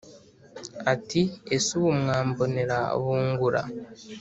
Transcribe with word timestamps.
ati: 0.93 1.21
«ese 1.55 1.69
ubu 1.77 1.91
mwambonera 2.01 2.77
bungura’» 3.01 3.61